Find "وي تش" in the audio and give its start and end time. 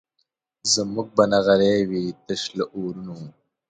1.89-2.41